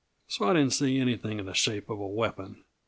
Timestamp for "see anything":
0.73-1.37